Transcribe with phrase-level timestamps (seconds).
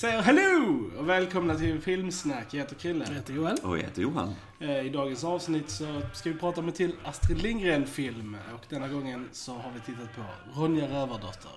[0.00, 2.46] Säger hello och välkomna till Filmsnack.
[2.50, 3.04] Jag heter Krille.
[3.08, 3.56] Jag heter Joel.
[3.62, 4.34] Och jag heter Johan.
[4.60, 8.36] Eh, I dagens avsnitt så ska vi prata om en till Astrid Lindgren-film.
[8.54, 10.22] Och denna gången så har vi tittat på
[10.60, 11.50] Ronja Rövardotter.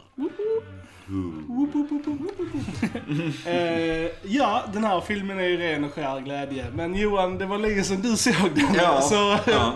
[3.45, 6.65] Eh, ja, den här filmen är ju ren och skär glädje.
[6.73, 8.73] Men Johan, det var länge sedan du såg den.
[8.75, 9.39] Ja, så ja.
[9.45, 9.73] Ja.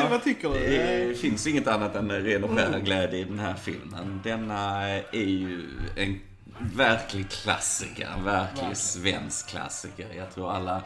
[0.00, 0.58] Vad, vad tycker du?
[0.58, 4.20] Det finns inget annat än ren och skär glädje i den här filmen.
[4.24, 5.62] Denna är ju
[5.96, 6.20] en
[6.60, 8.08] verklig klassiker.
[8.18, 10.12] En verklig svensk klassiker.
[10.16, 10.82] Jag tror alla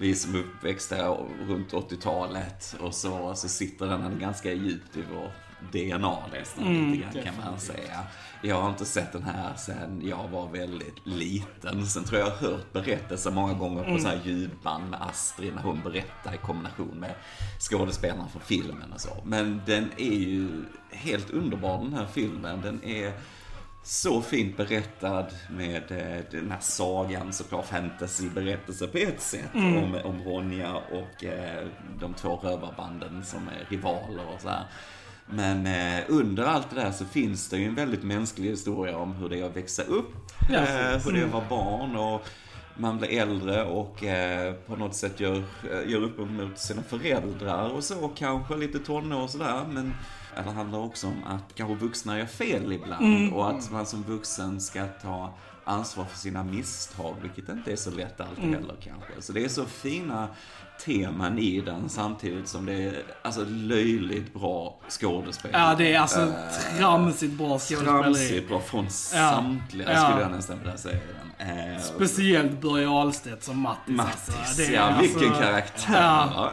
[0.00, 1.08] vi som är uppväxta
[1.48, 5.32] runt 80-talet och så, så sitter den ganska djupt i vår
[5.72, 8.00] DNA nästan lite grann kan man säga.
[8.42, 11.86] Jag har inte sett den här sen jag var väldigt liten.
[11.86, 15.54] Sen tror jag jag har hört berättelser många gånger på så här ljudband med Astrid
[15.54, 17.14] när hon berättar i kombination med
[17.58, 19.16] skådespelarna från filmen och så.
[19.24, 22.60] Men den är ju helt underbar den här filmen.
[22.62, 23.12] Den är
[23.88, 29.50] så fint berättad med eh, den här sagan, såklart fantasyberättelse på ett sätt.
[29.54, 31.66] Om, om Ronja och eh,
[32.00, 34.64] de två rövarbanden som är rivaler och så här.
[35.26, 39.14] Men eh, under allt det där så finns det ju en väldigt mänsklig historia om
[39.14, 40.12] hur det är att växa upp,
[40.50, 40.58] Ja.
[40.58, 42.26] eh, hur det är att vara barn och
[42.78, 45.36] man blir äldre och eh, på något sätt gör,
[45.72, 49.64] eh, gör upp mot sina föräldrar och så, kanske lite tonår och sådär.
[49.70, 49.94] Men
[50.44, 54.60] det handlar också om att kanske vuxna gör fel ibland och att man som vuxen
[54.60, 55.34] ska ta
[55.68, 59.12] ansvar för sina misstag, vilket inte är så lätt alltid heller kanske.
[59.22, 60.28] Så det är så fina
[60.84, 65.50] teman i den samtidigt som det är alltså löjligt bra skådespel.
[65.54, 68.02] Ja, det är alltså Eh, tramsigt bra skådespeleri.
[68.02, 70.04] Tramsigt bra från samtliga Ja.
[70.08, 70.98] skulle jag nästan vilja säga.
[71.38, 73.96] Eh, Speciellt Börje Ahlstedt som Mattis.
[73.96, 74.62] Mattis, alltså.
[74.62, 76.02] Det är ja alltså- vilken karaktär.
[76.02, 76.52] Ja.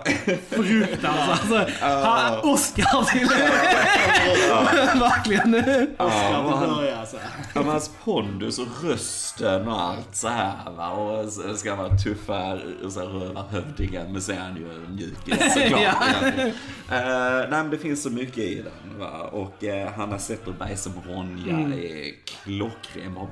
[0.49, 1.69] Fruktansvärt.
[1.81, 3.27] Alltså, han, Oscar till...
[4.99, 5.51] Verkligen.
[5.51, 7.17] Vi han- börja alltså?
[7.53, 8.67] Ja, hans pondus och
[9.05, 10.89] rösten och allt så här va.
[10.89, 12.55] Och ska vara tuffa
[12.95, 15.81] rövarhövdingen men så är han ju en mjukis såklart.
[15.81, 16.27] Ja.
[16.95, 19.29] Eh, nej men det finns så mycket i den va.
[19.31, 23.13] Och uh, Hanna Zetterberg som Ronja är klockren.
[23.13, 23.27] Bara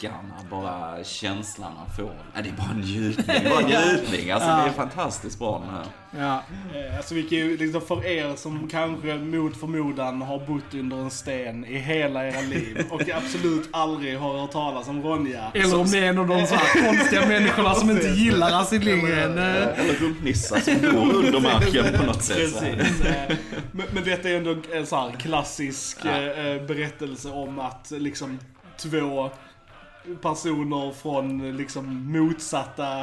[0.00, 2.14] blickarna, bara känslan man får.
[2.34, 4.30] Ja, det är bara njutning, bara njutning.
[4.30, 5.84] Alltså det är fantastiskt bra den här.
[6.24, 6.42] Ja.
[6.78, 10.96] Eh, Alltså vi kan ju, liksom för er som kanske mot förmodan har bott under
[10.96, 15.44] en sten i hela era liv och absolut aldrig har hört talas om Ronja.
[15.54, 18.84] Eller om det är en av de så här konstiga människorna som inte gillar Astrid
[18.84, 19.38] Lindgren.
[19.38, 19.44] eh.
[19.80, 22.36] Eller rumpnissar som bor under marken på något sätt.
[22.36, 23.00] Precis.
[23.00, 23.36] Eh,
[23.72, 26.10] Men, men detta är ändå en så här klassisk Ja.
[26.10, 28.38] eh, eh, berättelse om att liksom
[28.78, 29.30] två
[30.22, 33.00] personer från liksom motsatta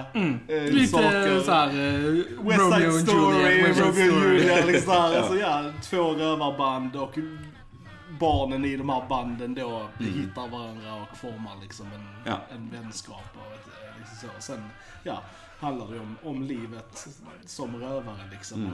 [0.48, 1.40] eh, Lite saker.
[1.42, 3.80] såhär uh, West Romeo Side och Story, Juliet.
[3.80, 4.34] Romeo och.
[4.34, 5.18] Julia, liksom där.
[5.18, 7.18] Alltså, ja, två rövarband och
[8.20, 12.38] barnen i de här banden då hittar varandra och formar liksom en, Ja.
[12.56, 14.42] en vänskap och eh, liksom så.
[14.42, 14.64] Sen,
[15.04, 15.22] ja,
[15.60, 17.08] handlar det om, om livet
[17.46, 18.72] som rövare liksom och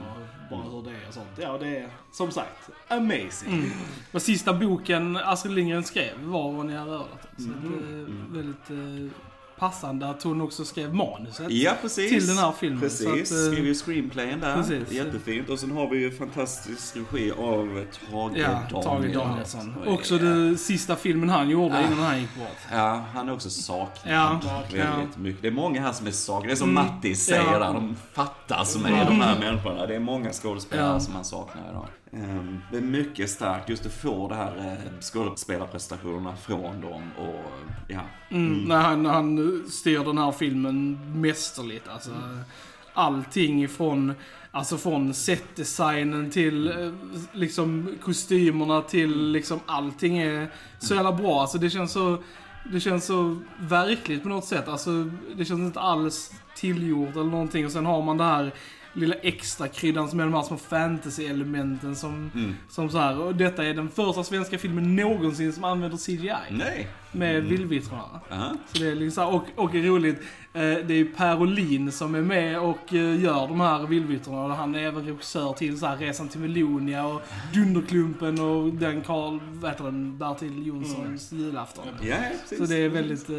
[0.50, 1.28] bara hur det är och sånt.
[1.40, 3.72] Ja, det är som sagt amazing.
[4.12, 7.30] Och sista boken Astrid Lindgren skrev var Ronja Rövardotter.
[7.36, 9.18] Så att, eh, väldigt eh,
[9.58, 11.50] passande att hon också skrev manuset.
[11.50, 12.10] Ja, precis.
[12.10, 12.80] Till den här filmen.
[12.80, 14.56] Precis, Så att, eh, skrev ju screenplayen där.
[14.56, 14.92] precis.
[14.92, 15.48] Jättefint.
[15.48, 18.36] Och sen har vi ju fantastisk regi av Tage
[18.72, 19.74] Ja, Tage Danielsson.
[19.86, 21.80] Också den sista filmen han gjorde Ah.
[21.86, 22.56] innan han gick bort.
[22.72, 24.14] Ja, han är också saknad.
[24.14, 24.40] Ja,
[24.72, 25.42] Väldigt mycket.
[25.42, 26.46] Det är många här som är saknade.
[26.48, 27.58] Det är som Mattis säger Ja.
[27.58, 29.86] där, de fattas med de här människorna.
[29.86, 31.00] Det är många skådespelare Ja.
[31.00, 31.86] som man saknar idag.
[32.16, 37.44] Ehm, Det är mycket starkt just att få det här eh, skådespelarprestationerna från dem och
[37.88, 38.00] ja.
[38.28, 41.88] Mm, När, han, när han styr den här filmen mästerligt.
[41.88, 42.10] Alltså,
[42.94, 44.14] allting ifrån,
[44.50, 46.92] alltså från setdesignen till eh,
[47.32, 51.40] liksom kostymerna till liksom allting är så jävla bra.
[51.40, 52.22] Alltså det känns så,
[52.72, 54.68] det känns så verkligt på något sätt.
[54.68, 54.90] Alltså
[55.36, 57.66] det känns inte alls tillgjort eller någonting.
[57.66, 58.52] Och sen har man det här
[58.94, 62.54] lilla extra kryddan som är de här små fantasy-elementen som, Mm.
[62.68, 63.18] som så här.
[63.20, 66.32] Och detta är den första svenska filmen någonsin som använder CGI.
[66.50, 66.88] Nej.
[67.14, 67.48] Med Mm.
[67.48, 68.20] vildvittrarna.
[68.30, 68.52] Aha.
[68.72, 70.16] Så det är liksom så här, och, och är roligt,
[70.54, 74.42] eh, det är Per Olin som är med och eh, gör de här vildvittrarna.
[74.44, 77.22] Och han är även regissör till så här Resan till Melonia och
[77.54, 81.84] Dunderklumpen och den Karl, vad heter den, Bertil Jonssons julafton.
[82.02, 82.58] Ja, precis.
[82.58, 83.36] Så det är väldigt, eh,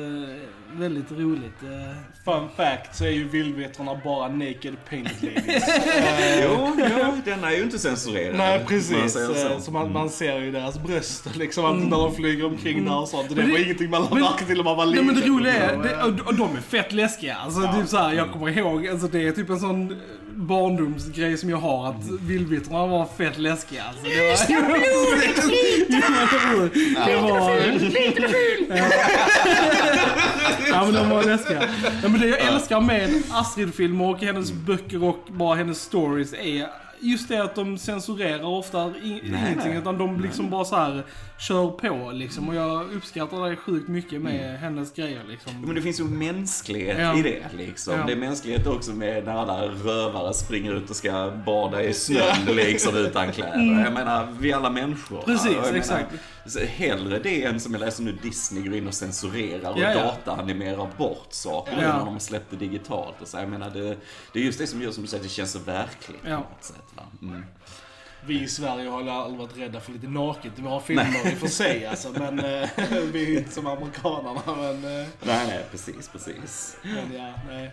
[0.79, 1.63] väldigt roligt.
[1.63, 1.95] eh.
[2.25, 5.67] Fun fact så är ju vildvittrarna bara naked painted ladies.
[5.67, 8.37] Eh, Jo, jo, denna är ju inte censurerad.
[8.37, 9.71] Nej man precis, säger så, så.
[9.71, 9.93] man, Mm.
[9.93, 13.29] man ser ju deras bröst liksom att när de flyger omkring där och sånt.
[13.29, 15.05] Och det var det- ingenting man lade men- märke till om man var Nej liten.
[15.07, 17.35] men det roliga är, det, och, de är fett läskiga.
[17.35, 17.73] Alltså Ja.
[17.73, 19.97] typ så här, jag kommer ihåg, alltså det är typ en sån eh,
[20.35, 23.83] barndomsgrej som jag har att vildvittrarna var fett läskiga.
[23.83, 24.75] Alltså, det var...
[27.05, 27.55] det var...
[30.69, 31.63] Ja men de var läskiga.
[32.03, 36.67] Ja, men det jag älskar med Astrid-filmer och hennes böcker och bara hennes stories är
[37.11, 39.77] just det att de censurerar ofta i, ingenting nej.
[39.77, 41.03] utan de liksom bara så här
[41.39, 42.49] kör på liksom.
[42.49, 45.61] Och jag uppskattar det sjukt mycket med hennes grejer liksom.
[45.65, 47.17] Men det finns ju mänsklighet Ja.
[47.17, 47.93] i det liksom.
[47.99, 48.05] Ja.
[48.05, 52.45] Det är mänsklighet också med när alla rövare springer ut och ska bada i snön
[52.55, 53.83] liksom utan kläder.
[53.83, 55.15] Jag menar, vi alla människor.
[55.23, 55.25] Mm.
[55.25, 56.11] Precis, menar, exakt.
[56.47, 59.91] så hellre det än som jag läser nu Disney går in och censurerar och Ja,
[59.91, 60.01] ja.
[60.25, 61.97] dataanimerar bort saker Ja.
[61.97, 63.21] när de släppte digitalt.
[63.21, 63.37] Och så.
[63.37, 63.97] Jag menar, det,
[64.33, 66.35] det är just det som gör som du säger, det känns så verkligt Ja.
[66.35, 66.75] på något sätt.
[67.21, 67.45] Mm.
[68.25, 71.37] Vi i Sverige har aldrig varit rädda för lite naket i våra filmer i och
[71.37, 72.11] för sig alltså.
[72.11, 72.69] Men eh,
[73.11, 74.41] vi är inte som amerikanerna.
[74.45, 76.77] Men, eh, Nej, nej, precis, precis.
[76.83, 77.71] men ja, nej.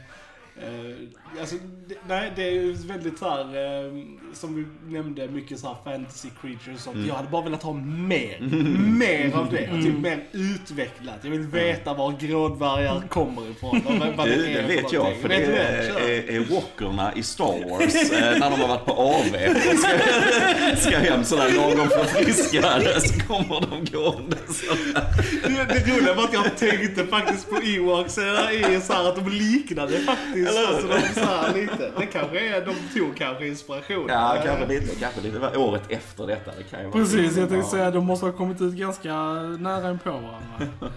[0.57, 1.57] Eh, alltså,
[1.89, 3.93] det, nej, det är ju väldigt så här, eh,
[4.33, 6.97] som vi nämnde, mycket så här fantasy creatures och sånt.
[6.97, 7.09] Mm.
[7.09, 8.41] Jag hade bara velat ha mer,
[8.99, 9.83] mer av det.
[9.83, 11.19] Typ mer utvecklat.
[11.23, 13.83] Jag vill veta var grådvärgar kommer ifrån.
[13.87, 17.71] och vad, Det, det för vet jag, för det är, är, är walkerna i Star
[17.71, 19.37] Wars eh, när de har varit på AV.
[19.77, 25.05] Ska, ska hem sådär lagom förfriskade så kommer de gående sådär.
[25.43, 29.29] Det, det roliga var att jag tänkte faktiskt på Ewoks i så här att de
[29.31, 30.42] liknade faktiskt.
[30.49, 30.75] Eller hur?
[30.75, 31.93] Alltså, de så här lite.
[31.99, 34.07] Det kanske är, de tog kanske inspiration.
[34.09, 35.35] Ja, kanske lite, kanske lite.
[35.35, 36.51] Det var året efter detta.
[36.59, 39.15] Det kan ju vara Precis, jag tänkte säga att de måste ha kommit ut ganska
[39.43, 40.41] nära inpå varandra.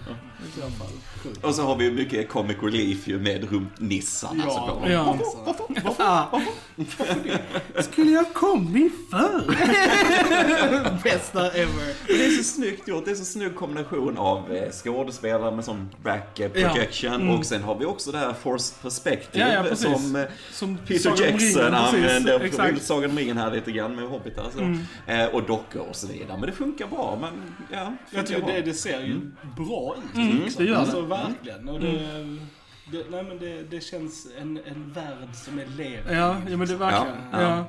[0.58, 0.88] I alla fall.
[1.42, 4.90] Och så har vi ju mycket comic relief ju med rumpnissarna Ja, såklart.
[5.98, 6.40] Ja.
[7.74, 7.82] Ja.
[7.82, 9.42] Skulle jag kommit förr?
[11.02, 11.94] Bästa ever.
[12.06, 13.04] Det är så snyggt gjort.
[13.04, 17.14] Det är så snygg kombination av eh, skådespelare med sån back eh, projection Ja.
[17.20, 17.38] Mm.
[17.38, 20.22] och sen har vi också det här forced perspective Ja, ja, som eh,
[20.52, 22.82] Som Peter Sagan Jackson ringen, använder Exakt.
[22.82, 24.58] Sagan om ringen här lite grann med Hobbit alltså.
[24.58, 24.80] Mm.
[25.06, 26.38] Eh, och dockor och så vidare.
[26.38, 27.18] Men det funkar bra.
[27.20, 27.30] Men,
[27.72, 28.52] ja, Jag funkar tycker bra.
[28.52, 29.20] det, det ser ju
[29.56, 30.16] bra ut.
[30.30, 30.64] Mm, liksom.
[30.64, 30.80] det gör det.
[30.80, 31.68] alltså, verkligen.
[31.68, 31.98] Och det,
[32.92, 36.14] det, nej, men det, det känns en, en värld som är levande.
[36.14, 37.16] Ja, ja men det är verkligen.
[37.32, 37.64] Ja, Ja.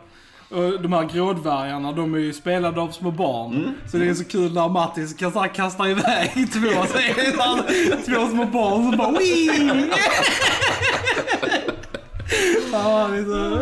[0.50, 3.56] Och de här grådvärgarna, de är ju spelade av små barn.
[3.56, 3.74] Mm.
[3.92, 5.22] Så det är så kul när Mattis
[5.90, 9.50] iväg två, så är det så här, två små barn som bara Wii!
[12.72, 13.62] Ja, det är så...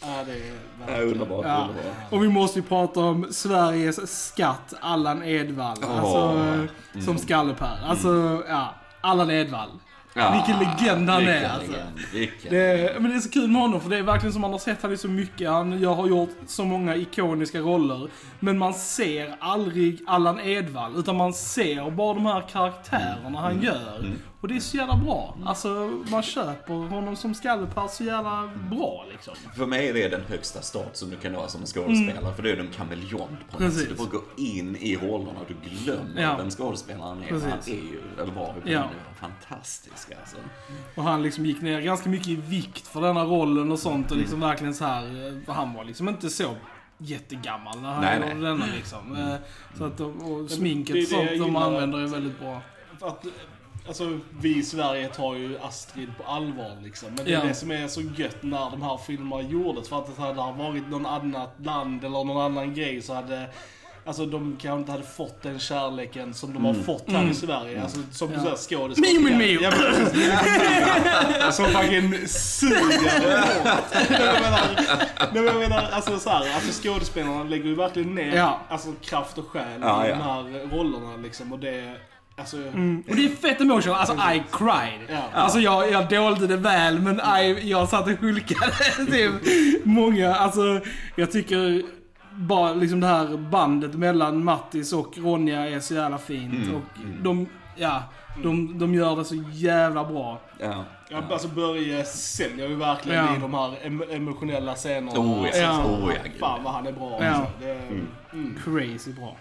[0.00, 1.56] Ja, det är Ja, underbart, Ja.
[1.68, 1.94] underbart.
[2.10, 5.76] Och vi måste ju prata om Sveriges skatt, Allan Edwall.
[5.98, 6.68] Alltså, Mm.
[7.04, 7.78] som skallepär.
[7.86, 8.74] Alltså, ja.
[9.00, 9.68] Allan Edwall.
[10.16, 11.72] Ja, Vilken legend han är, vilken alltså.
[12.12, 12.50] legend.
[12.50, 14.58] Det, men det är så kul med honom för det är verkligen som man har
[14.58, 15.50] sett han i så mycket.
[15.50, 18.08] Han jag har gjort så många ikoniska roller.
[18.40, 20.92] Men man ser aldrig Allan Edwall.
[20.96, 24.04] Utan man ser bara de här karaktärerna han gör.
[24.44, 25.36] Och det är så jävla bra.
[25.44, 25.68] Alltså
[26.10, 29.34] man köper honom som skallepär så jävla bra liksom.
[29.56, 32.34] För mig är det den högsta status du kan ha som en skådespelare.
[32.34, 33.72] För det är en kameleont på något Mm.
[33.72, 33.88] Sätt.
[33.88, 36.36] Du får gå in i rollerna och du glömmer Ja.
[36.36, 37.28] vem skådespelaren är.
[37.28, 37.48] Precis.
[37.50, 38.88] Han är ju, eller var ju, Ja.
[39.20, 40.36] fantastisk alltså.
[40.94, 44.10] Och han liksom gick ner ganska mycket i vikt för denna rollen och sånt.
[44.10, 45.02] Och liksom verkligen så här.
[45.48, 46.54] eh, Han var liksom inte så
[46.98, 49.16] jättegammal när han gjorde denna liksom.
[49.16, 49.34] Eh,
[49.78, 52.60] Så att, och sminket och sånt de använder är väldigt bra.
[53.00, 53.26] Att,
[53.86, 57.08] alltså, vi i Sverige tar ju Astrid på allvar liksom.
[57.16, 57.44] Men det är Ja.
[57.44, 59.88] det som är så gött när de här filmerna gjordes.
[59.88, 63.48] För att det hade varit någon annat land eller någon annan grej så hade
[64.06, 67.82] Alltså de kanske inte hade fått den kärleken som de har fått här i Sverige.
[67.82, 68.44] Alltså som Mm.
[68.44, 68.56] Ja.
[68.56, 69.20] skådespelare.
[69.20, 69.60] Mio Mio!
[69.62, 70.30] Ja, precis.
[71.56, 73.44] Som fucking suger.
[74.10, 78.60] Jag menar, jag menar alltså så här, alltså skådespelarna lägger ju verkligen ner Ja.
[78.68, 80.16] alltså, kraft och själ Ja, i ja.
[80.16, 81.52] de här rollerna liksom.
[81.52, 81.96] Och det,
[82.36, 82.56] alltså...
[82.56, 83.02] Mm.
[83.08, 85.00] Och det är fett emotional, alltså I cried.
[85.08, 85.22] Ja.
[85.40, 88.72] Alltså jag, jag dolde det väl men I, jag satt och hulkade
[89.10, 89.32] typ.
[89.84, 90.80] Många, alltså
[91.16, 91.82] jag tycker
[92.36, 96.54] bara liksom det här bandet mellan Mattis och Ronja är så jävla fint.
[96.54, 96.74] Mm.
[96.74, 96.82] Och
[97.22, 98.02] de, ja,
[98.42, 100.40] de, de gör det så jävla bra.
[100.60, 100.84] Ja.
[101.08, 103.36] Ja, alltså Börje säljer ju verkligen Ja.
[103.36, 105.20] i de här em- emotionella scenerna.
[105.20, 105.56] Oh, ja.
[105.58, 105.84] Ja.
[105.84, 106.30] Oh, ja.
[106.40, 107.28] Fan vad han är bra Ja.
[107.30, 107.52] alltså.
[107.60, 107.78] det,
[108.32, 108.58] mm.
[108.64, 109.36] Crazy bra.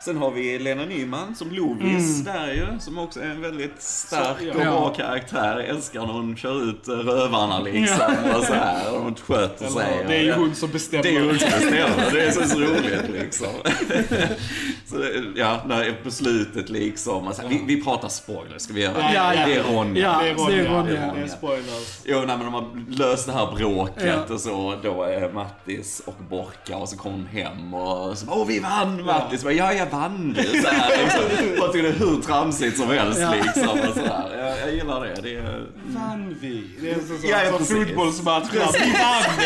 [0.00, 4.38] Sen har vi Lena Nyman som Lovis där ju, som också är en väldigt stark
[4.38, 4.50] Så, ja.
[4.50, 4.94] och bra Ja.
[4.96, 5.56] karaktär.
[5.58, 9.82] Jag älskar när hon kör ut rövarna liksom och så här och hon sköter sig.
[9.98, 11.02] Eller, det är ju hon som bestämmer.
[11.02, 12.10] Det är hon som bestämmer.
[12.12, 13.46] Det är så, så roligt liksom.
[14.86, 15.04] Så,
[15.36, 17.26] ja, när på slutet liksom.
[17.26, 19.12] Alltså, vi, vi pratar spoilers, ska vi göra det?
[19.14, 19.46] Ja, ja.
[19.46, 20.02] Det är Ronja.
[20.02, 20.82] Ja, Det är Ronja.
[20.82, 21.24] det är Det Ronja.
[21.24, 22.00] är spoilers.
[22.04, 24.34] Jo, nej, men de har löst det här bråket Ja.
[24.34, 24.74] och så.
[24.82, 29.04] Då är Mattis och Borka och så kommer hon hem och så Åh, vi vann!
[29.04, 30.36] Mattis bara, ja, jag vann.
[30.62, 31.22] Så här, liksom.
[31.56, 33.34] Jag tycker det är hur tramsigt som helst Ja.
[33.34, 33.78] liksom.
[33.88, 34.36] Och så här.
[34.38, 35.14] Jag, jag gillar det.
[35.22, 35.66] det är...
[35.86, 36.70] Vann vi?
[36.80, 37.86] Det är så, så, Ja, ja, så precis.
[37.88, 38.46] fotbollsmatch.
[38.52, 38.68] Vi vann!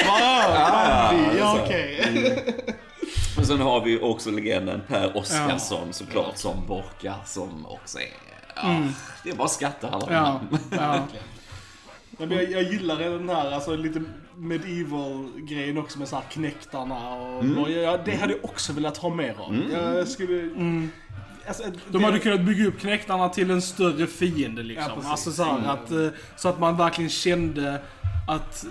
[0.07, 0.47] Ja,
[1.13, 1.39] vann vi?
[1.39, 1.63] Ja, så.
[1.65, 2.45] okej.
[3.39, 8.05] Och sen har vi också legenden Per Oscarsson såklart som Borka som också är...
[8.57, 8.81] Ja,
[9.25, 10.99] Det är bara skatter alla de Ja, ja.
[12.19, 14.03] Ja, men jag, jag gillar den här alltså, lite
[14.37, 17.59] medieval-grejen också med så här knäktarna och, Mm.
[17.59, 19.57] och jag, Det hade jag också velat ha mer av.
[19.73, 20.49] Jag skulle...
[21.47, 24.93] Alltså, De det- hade kunnat bygga upp knäktarna till en större fiende liksom.
[25.03, 27.83] Ja, alltså så, här, att, eh, så att man verkligen kände
[28.29, 28.67] att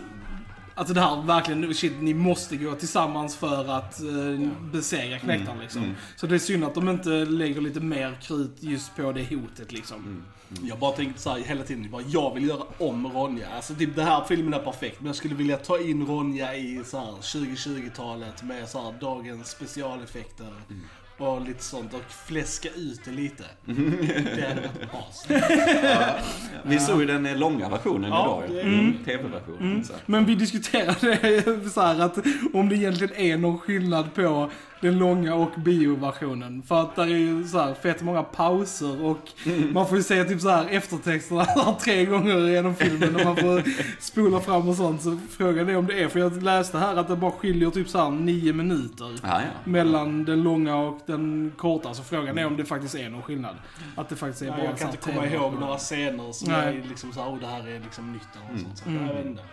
[0.81, 5.95] Alltså det här verkligen, shit, ni måste gå tillsammans för att eh, besegra knäktarna liksom.
[6.15, 9.71] Så det är synd att de inte lägger lite mer krut just på det hotet
[9.71, 10.23] liksom.
[10.63, 13.47] Jag bara tänkte så här hela tiden, bara, jag vill göra om Ronja.
[13.55, 16.81] Alltså typ den här filmen är perfekt, men jag skulle vilja ta in Ronja i
[16.85, 20.53] så här 2020-talet med så här dagens specialeffekter.
[21.21, 23.43] Och lite sånt och fläska ut det lite.
[23.65, 26.19] Det hade varit bra.
[26.63, 28.59] Vi såg ju den långa versionen Ja, idag.
[28.59, 28.93] Mm.
[29.05, 29.83] TV-versionen.
[29.83, 29.93] så.
[30.05, 32.17] Men vi diskuterade så här att
[32.53, 34.49] om det egentligen är någon skillnad på
[34.81, 36.63] den långa och bioversionen.
[36.63, 39.29] För att där är ju så här fett många pauser och
[39.73, 41.45] man får ju se typ så här eftertexterna
[41.83, 43.63] tre gånger genom filmen och man får
[44.01, 45.01] spola fram och sånt.
[45.01, 47.89] Så frågan är om det är, för jag läste här att det bara skiljer typ
[47.89, 49.19] så här nio minuter.
[49.23, 49.47] Ja, ja.
[49.63, 53.55] Mellan den långa och den korta, så frågan är om det faktiskt är någon skillnad.
[53.95, 56.31] Att det faktiskt är Ja, bara jag så kan här inte komma ihåg några scener
[56.31, 56.77] som Nej.
[56.83, 58.77] är liksom såhär, oh det här är liksom nytt eller något sånt.
[58.77, 59.07] Så Mm.
[59.07, 59.43] jag vet inte.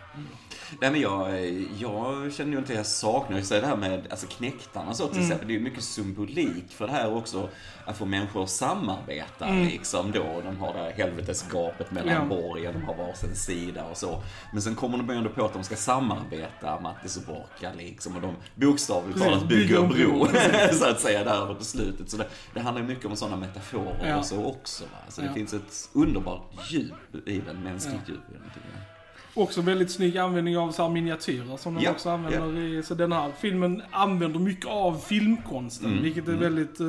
[0.80, 1.40] Nej men jag,
[1.78, 5.20] jag känner ju inte att jag saknar just det här med alltså knäktarna så till
[5.22, 5.48] exempel.
[5.48, 7.48] Det är ju mycket symbolik för det här också.
[7.84, 10.40] Att få människor att samarbeta liksom då.
[10.44, 12.24] De har det här helvetesgapet mellan Ja.
[12.24, 14.22] borgen, de har varsin sida och så.
[14.52, 18.16] Men sen kommer de ändå på att de ska samarbeta, Mattis och Borka liksom.
[18.16, 18.34] Och de
[18.66, 20.26] bokstavligt talat bygger en bro,
[20.72, 22.10] så att säga, där över på slutet.
[22.10, 24.16] Så det, det handlar ju mycket om sådana metaforer Ja.
[24.16, 24.84] och så också.
[24.84, 24.98] Va?
[25.08, 25.34] Så det Ja.
[25.34, 28.97] finns ett underbart djup i den, mänskligt djup i den jag.
[29.42, 32.82] Också väldigt snygg användning av så här miniatyrer som de Ja, också använder i...
[32.82, 36.80] Så den här filmen använder mycket av filmkonsten, Mm, vilket är väldigt...
[36.80, 36.86] eh,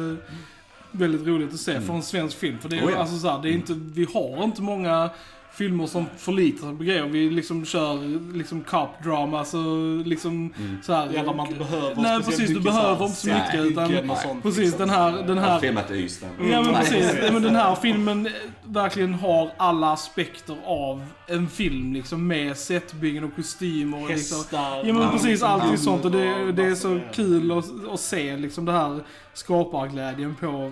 [0.91, 2.59] Väldigt roligt att se för en svensk film.
[2.59, 2.97] För det är, Oh ja.
[2.97, 5.09] alltså så här, det är inte, vi har inte många
[5.51, 7.05] filmer som förlitar sig på grejer.
[7.05, 9.57] Vi liksom kör liksom cop drama, så
[10.05, 13.55] liksom så här, Ja, där man inte behöver Nej precis, du behöver inte så mycket.
[13.55, 14.79] Utan, sånt, precis, liksom.
[14.79, 16.27] den här, den här filmat i Ystad.
[16.39, 16.75] Ja men Nej.
[16.75, 18.31] precis, ja, men den här filmen eh,
[18.63, 24.37] verkligen har alla aspekter av en film liksom med setbyggen och kostymer och liksom.
[24.37, 24.81] Hästar.
[24.85, 25.77] Ja men precis, allt Mm.
[25.77, 28.99] sånt och det, det är så kul att, att se liksom det här
[29.33, 30.71] skaparglädjen på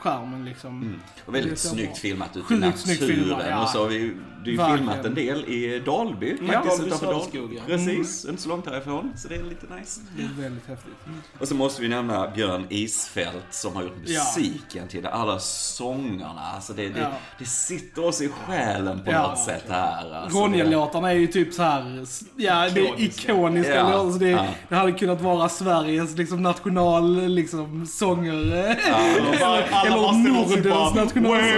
[0.00, 0.82] skärmen liksom.
[0.82, 1.00] Mm.
[1.26, 2.96] Och väldigt snyggt filmat ute i naturen.
[2.96, 3.62] filmat, ja.
[3.62, 6.36] Och så har vi det är ju filmat en del i Dalby.
[6.46, 7.60] Ja, faktiskt, Dalby utanför Söderskog, ja.
[7.66, 9.12] Precis, inte så långt härifrån.
[9.16, 10.00] Så det är lite nice.
[10.16, 10.94] Det är väldigt häftigt.
[11.40, 14.20] Och så måste vi nämna Björn Isfält som har gjort Ja.
[14.36, 15.10] musiken till det.
[15.10, 16.40] Alla sångerna.
[16.54, 17.10] Alltså det, det, Ja.
[17.38, 19.22] det sitter oss i själen på Ja.
[19.28, 20.14] något sätt här.
[20.14, 22.06] Alltså Ronja-låtarna är ju typ så här,
[22.36, 23.74] ja det är Ikoniska.
[23.74, 23.90] Ja.
[23.90, 24.10] låtar.
[24.12, 24.46] Så det, Ja.
[24.68, 28.32] det hade kunnat vara Sveriges liksom national liksom sånger.
[28.92, 31.48] Alla- alla Eller Nordens nationalsång.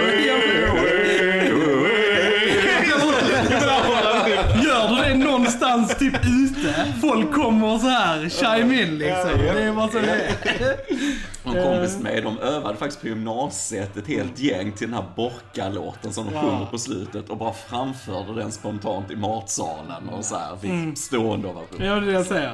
[4.63, 6.93] Gör du det någonstans typ ute?
[7.01, 9.37] Folk kommer så här, chime in liksom.
[9.37, 11.30] Det är bara så det är.
[11.57, 16.13] En kompis med de övade faktiskt på gymnasiet ett helt gäng till den här Borka-låten
[16.13, 16.41] som de Ja.
[16.41, 21.47] sjunger på slutet och bara framförde den spontant i matsalen och så här fick stående
[21.47, 21.77] ovation.
[21.85, 22.53] Ja, det är det jag säger.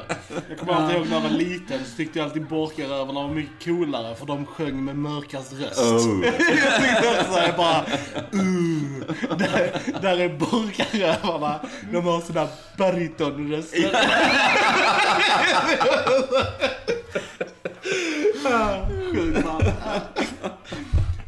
[0.50, 3.66] Jag kommer alltid ihåg när jag var liten så tyckte jag alltid Borkarövarna var mycket
[3.66, 5.80] coolare för de sjöng med mörkast röst.
[5.80, 6.26] Oh.
[6.26, 6.34] jag
[6.82, 7.80] tyckte också såhär bara,
[8.34, 11.60] uh, där, där är Borkarövarna.
[11.92, 13.92] De har sån där baritonröster.
[18.44, 19.62] Ja, Sjukt fan.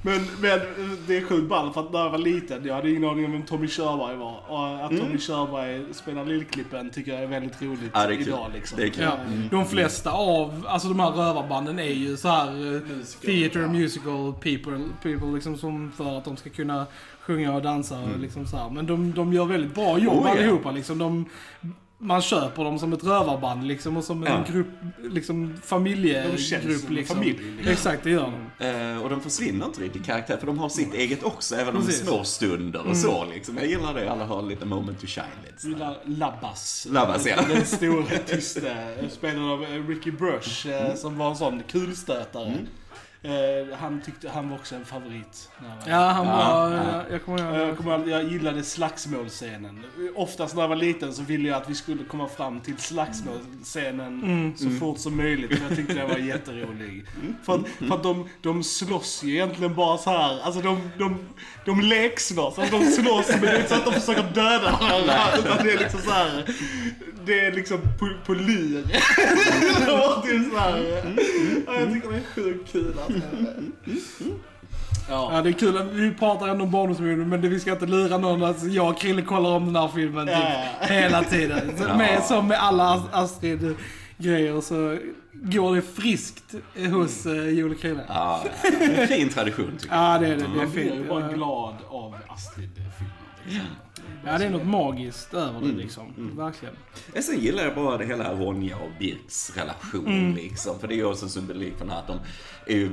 [0.10, 0.60] Men, men
[1.08, 3.32] det är sjukt ball för att när jag var liten, jag hade ingen aning om
[3.32, 4.44] vem Tommy Körberg var.
[4.48, 7.92] Och att Tommy Körberg spelar Lillklippen tycker jag är väldigt roligt Mm.
[7.94, 8.78] Ja, är idag liksom.
[8.78, 9.04] Det är kul.
[9.04, 9.18] Ja,
[9.52, 12.82] de flesta av alltså de här rövarbanden är ju så här eh,
[13.22, 16.86] theater musical people, people liksom som för att de ska kunna
[17.22, 18.70] sjunga och dansa och liksom så här.
[18.70, 20.26] Men de, de gör väldigt bra jobb Mm.
[20.26, 20.32] Oh, ja.
[20.32, 20.98] allihopa liksom.
[20.98, 21.26] De,
[22.02, 24.54] man köper dem som ett rövarband liksom och som en Ja.
[24.54, 24.68] grupp,
[25.04, 27.16] liksom De familjegrupp känns som en liksom.
[27.16, 27.72] familj, liksom.
[27.74, 28.66] Exakt, det gör de.
[28.66, 31.76] Eh, och de försvinner inte riktigt i karaktär, för de har sitt eget också, även
[31.76, 32.06] om Precis.
[32.08, 33.58] små stunder och så liksom.
[33.58, 35.56] Jag gillar det, alla har lite moment to shine lite.
[35.68, 36.88] Jag gillar Labbas.
[36.90, 37.36] Labbas, ja.
[37.48, 38.62] Den stora tysta.
[39.10, 40.86] Spelad av eh, Ricky Brush, Mm.
[40.86, 42.54] eh, som var en sån kulstötare.
[43.22, 45.50] Eh, han tyckte han var också en favorit.
[45.60, 46.72] jag var Ja, han Ja, var...
[46.72, 46.84] ja.
[46.94, 47.78] Jag, jag kommer Jag, ihåg.
[47.78, 49.84] kommer ihåg, jag gillade slagsmålscenen.
[50.16, 54.24] Oftast när jag var liten så ville jag att vi skulle komma fram till slagsmålscenen
[54.24, 54.58] Mm.
[54.58, 55.58] så fort som möjligt.
[55.58, 57.06] För jag tyckte den var jätterolig.
[57.44, 60.40] För att, för att de, de slåss ju egentligen bara så här.
[60.42, 61.20] Alltså de, de,
[61.66, 62.60] de lekslåss.
[62.60, 65.16] Alltså de slåss men det är inte så att de försöker döda varandra.
[65.40, 66.46] Utan det är liksom så här.
[67.26, 68.84] Det är liksom på, på lur.
[69.86, 71.04] det var typ så här.
[71.68, 73.09] Ja, jag tycker det är sjukt kul alltså.
[75.10, 75.78] Ja, det är kul.
[75.78, 78.44] att Vi pratar ändå om barndomsfilmer, men det, vi ska inte lura någon.
[78.44, 80.88] Alltså, jag och Krille kollar om den här filmen typ, Ja, ja.
[80.88, 81.78] hela tiden.
[81.78, 84.98] Så, med, som med alla Ast- Astrid-grejer så
[85.34, 86.56] går det friskt
[86.92, 88.02] hos uh, Joel och Krille.
[88.08, 88.44] Ja,
[88.82, 90.14] en fin tradition tycker jag.
[90.16, 90.36] Ja, det är det.
[90.38, 91.10] Det är Man blir ju fint.
[91.10, 91.28] bara Ja.
[91.28, 93.66] glad av Astrid-filmer.
[94.26, 95.72] Ja, det är något magiskt över Mm.
[95.78, 96.14] det liksom.
[96.38, 96.76] Verkligen.
[97.14, 100.36] Men Sen gillar jag bara det hela Ronja och Birks relation Mm.
[100.36, 100.80] liksom.
[100.80, 102.20] För det är ju också en symbolik för att de
[102.66, 102.90] är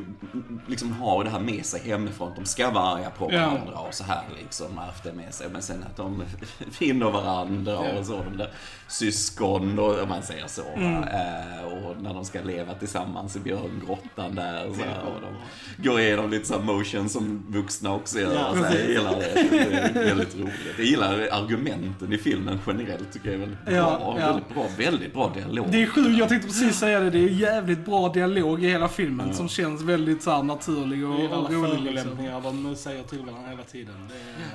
[0.68, 2.32] liksom har det här med sig hemifrån.
[2.36, 3.38] De ska vara arga på Ja.
[3.40, 4.78] varandra och så här liksom.
[4.78, 5.48] Haft det med sig.
[5.52, 6.22] Men sen att de
[6.70, 8.22] finner varandra och så.
[8.30, 8.50] De där
[8.88, 10.62] syskon och om man säger så.
[10.76, 11.02] Mm.
[11.02, 14.66] Eh, och när de ska leva tillsammans i björngrottan där.
[14.74, 18.34] Så här, och de går igenom lite så motion som vuxna också gör.
[18.34, 19.48] Ja, så jag gillar det.
[19.50, 20.54] Det är väldigt roligt.
[20.76, 23.12] Jag gillar argumenten i filmen generellt.
[23.12, 23.74] Tycker jag är väldigt bra.
[23.74, 24.26] Ja, ja.
[24.26, 25.66] Väldigt bra, väldigt bra dialog.
[25.70, 27.10] Det är sjukt, jag tänkte precis säga det.
[27.10, 31.18] Det är jävligt bra dialog i hela filmen som känns väldigt så här, naturlig och,
[31.18, 31.82] Det är alla rolig.
[31.82, 32.16] Liksom.
[32.16, 33.94] förolämpningar de säger till varandra hela tiden.
[34.08, 34.14] Det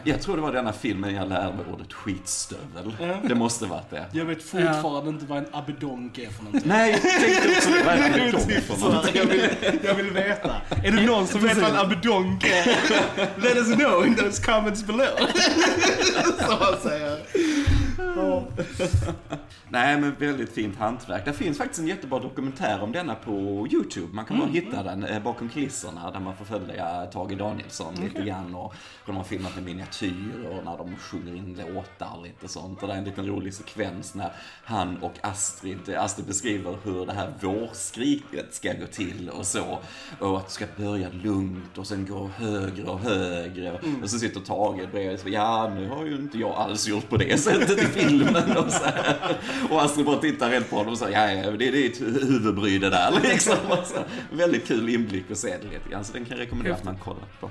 [0.10, 0.14] är...
[0.14, 2.96] Jag tror det var denna filmen jag lärde mig ordet skitstövel.
[3.24, 4.06] Det måste varit det.
[4.12, 6.70] Jag vet fortfarande inte vad en abedonk är för någonting.
[6.70, 7.84] Nej, jag tänkte också det.
[7.86, 9.12] Vad är de typ för någonting?
[9.16, 9.50] jag, vill,
[9.84, 10.56] jag vill veta.
[10.84, 12.66] Är det någon som vet vad en abedonk är?
[13.42, 15.08] Let us know in those comments below.
[16.58, 17.18] Som man säger.
[19.74, 21.26] Nej, men väldigt fint hantverk.
[21.26, 24.16] Det finns faktiskt en jättebra dokumentär om denna på YouTube.
[24.16, 28.22] Man kan bara hitta den eh, bakom kulisserna där man får följa Tage Danielsson lite
[28.22, 28.74] grann och
[29.06, 32.82] de har filmat med miniatyr och när de sjunger in låtar och lite sånt.
[32.82, 34.32] Och det är en liten rolig sekvens när
[34.64, 39.80] han och Astrid, Astrid beskriver hur det här vårskriket ska gå till och så.
[40.20, 43.80] Och att det ska börja lugnt och sen gå högre och högre.
[44.04, 47.10] Och så sitter Tage bredvid och säger, ja nu har ju inte jag alls gjort
[47.10, 48.58] på det sättet i filmen.
[48.58, 49.38] Och, så här.
[49.70, 52.78] Och Astrid bara tittar helt på honom och säger, ja, ja det är ditt huvudbry
[52.80, 53.56] det där liksom.
[53.70, 53.96] Och så,
[54.32, 56.06] väldigt kul inblick och se det lite grann.
[56.06, 57.50] Så den kan jag rekommendera att man kollar på.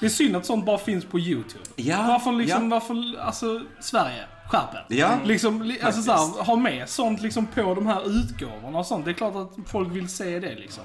[0.00, 1.64] Det är synd att sånt bara finns på YouTube.
[1.76, 2.68] Ja, Varför liksom, ja.
[2.68, 4.68] varför, alltså, Sverige, skärp.
[4.88, 8.86] Ja, Liksom, li- alltså så här, ha med sånt liksom på de här utgåvorna och
[8.86, 9.04] sånt.
[9.04, 10.84] Det är klart att folk vill se det liksom.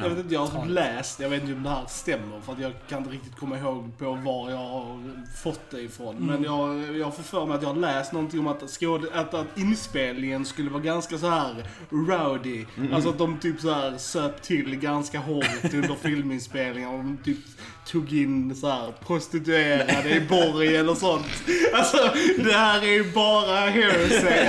[0.00, 2.60] Jag vet inte, jag har läst, jag vet inte om det här stämmer för att
[2.60, 5.00] jag kan inte riktigt komma ihåg på var jag har
[5.42, 6.16] fått det ifrån.
[6.18, 9.34] Men jag, jag får för mig att jag har läst någonting om att, skåd, att,
[9.34, 12.64] att inspelningen skulle vara ganska så här rowdy.
[12.92, 16.88] Alltså att de typ så här söp till ganska hårt under filminspelningen.
[16.90, 17.38] Och de typ
[17.86, 21.26] tog in så här prostituerade i borg och sånt.
[21.74, 21.96] Alltså
[22.38, 24.48] det här är ju bara hearsay.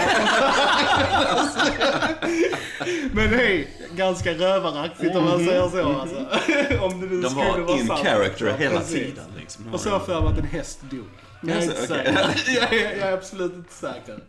[3.14, 6.18] Men hej, ganska rövaraktigt om man säger så alltså.
[6.82, 8.00] Om det nu De skulle var vara in sant.
[8.00, 8.94] character hela precis.
[8.96, 9.26] tiden.
[9.38, 9.74] Liksom.
[9.74, 11.06] Och så har jag för mig att en häst dog.
[11.42, 12.14] Men jag är inte Jaså, okej.
[12.36, 12.62] säker.
[12.62, 14.20] jag, är, jag är absolut inte säker.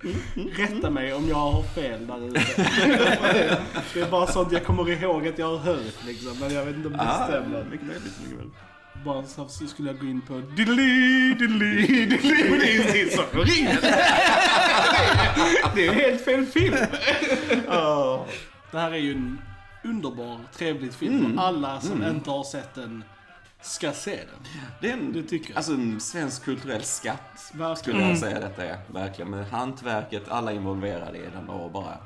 [0.57, 2.41] Rätta mig om jag har fel där ute.
[3.95, 6.39] det är bara sånt jag kommer ihåg att jag har hört liksom.
[6.41, 7.65] Men jag vet inte om det Ah, stämmer.
[7.71, 8.55] mycket möjligt, mycket möjligt.
[9.05, 12.51] Bara så så skulle jag gå in på diddly, diddly, diddly.
[12.51, 13.79] Men det är ju inte så jag ringer.
[15.75, 16.77] Det är ju helt fel film.
[18.73, 19.39] Det här är ju en
[19.85, 21.39] underbar, trevlig film.
[21.39, 23.05] Alla som inte har sett den
[23.63, 24.53] ska se den.
[24.81, 25.57] Det är en, Det tycker jag.
[25.57, 27.21] Alltså en svensk kulturell skatt,
[27.53, 27.77] Verkligen.
[27.77, 28.79] skulle jag säga detta är.
[28.87, 29.31] Verkligen.
[29.31, 31.97] Med hantverket, alla involverade i den och bara...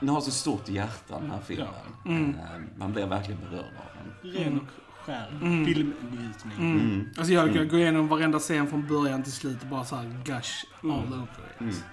[0.00, 1.68] Den har så stort hjärta, den här filmen.
[2.06, 4.32] Eh, Man blir verkligen berörd av den.
[4.32, 4.66] Ren och
[5.04, 5.28] skär
[5.66, 6.56] filmnjutning.
[6.58, 7.08] Mm.
[7.18, 10.64] Alltså jag kunnat gå igenom varenda scen från början till slut och bara såhär gush
[10.82, 11.84] all over it.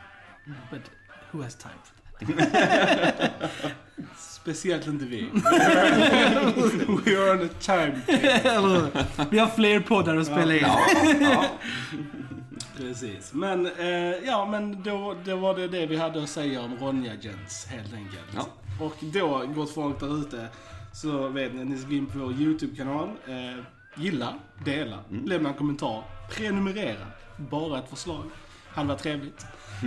[0.71, 0.81] But
[1.31, 2.04] who has time for that?
[4.17, 5.21] Speciellt inte vi.
[7.05, 7.99] We are on a time.
[9.29, 10.61] Vi har fler poddar att spela in.
[10.61, 10.79] Ja,
[11.21, 11.45] ja.
[12.77, 13.33] Precis.
[13.33, 13.87] Men, eh,
[14.25, 17.93] ja, men då, då var det det vi hade att säga om Ronja Jets helt
[17.93, 18.25] enkelt.
[18.35, 18.47] Ja.
[18.85, 20.47] Och då, gott folk där ute,
[20.93, 23.09] så vet ni att ni ska gå in på vår YouTube-kanal.
[23.27, 23.63] Eh,
[23.95, 24.33] gilla,
[24.65, 25.25] dela, Mm.
[25.25, 27.05] lämna en kommentar, prenumerera.
[27.37, 28.23] Bara ett förslag.
[28.69, 29.45] Hade varit trevligt.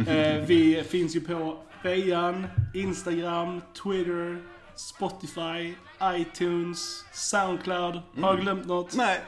[0.08, 4.42] Eh, vi finns ju på Fejan, Instagram, Twitter,
[4.74, 7.94] Spotify, iTunes, Soundcloud.
[7.94, 8.24] Har Mm.
[8.24, 8.96] jag glömt något?
[8.96, 9.20] Nej.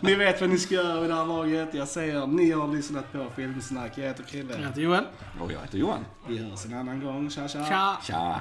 [0.00, 1.74] Ni vet vad ni ska göra vid det här laget.
[1.74, 3.98] Jag säger, ni har lyssnat på Filmsnack.
[3.98, 4.52] Jag heter Krille.
[4.52, 5.04] Jag heter Johan.
[5.40, 6.04] Och jag heter Johan.
[6.28, 7.30] Vi hörs en annan gång.
[7.30, 7.64] Tja, tja.
[7.68, 7.96] Tja!
[8.02, 8.40] Tja.